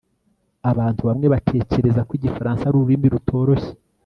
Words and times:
abantu 0.71 1.01
bamwe 1.09 1.27
batekereza 1.33 2.01
ko 2.07 2.11
igifaransa 2.17 2.61
ari 2.65 2.75
ururimi 2.77 3.07
rutoroshye 3.13 3.73